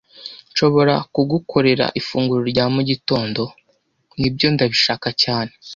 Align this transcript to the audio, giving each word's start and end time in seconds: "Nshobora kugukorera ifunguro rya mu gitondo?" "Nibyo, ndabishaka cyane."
"Nshobora 0.51 0.95
kugukorera 1.13 1.85
ifunguro 1.99 2.41
rya 2.51 2.65
mu 2.73 2.81
gitondo?" 2.89 3.41
"Nibyo, 4.19 4.47
ndabishaka 4.53 5.09
cyane." 5.23 5.51